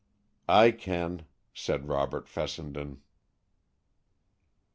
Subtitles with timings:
[0.49, 3.03] "I can," said Robert Fessenden.